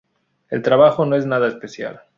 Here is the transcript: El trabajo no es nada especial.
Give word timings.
El 0.49 0.63
trabajo 0.63 1.05
no 1.05 1.15
es 1.15 1.27
nada 1.27 1.47
especial. 1.47 2.01